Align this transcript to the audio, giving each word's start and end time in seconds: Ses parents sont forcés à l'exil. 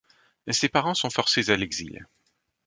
Ses 0.49 0.67
parents 0.67 0.95
sont 0.95 1.11
forcés 1.11 1.51
à 1.51 1.55
l'exil. 1.57 2.07